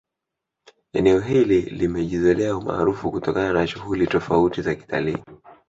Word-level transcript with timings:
Eneo 0.93 1.19
hili 1.19 1.61
limejizolea 1.61 2.57
umaarufu 2.57 3.11
kutokana 3.11 3.53
na 3.53 3.67
shughuli 3.67 4.07
tofauti 4.07 4.61
za 4.61 4.75
kitalii 4.75 5.17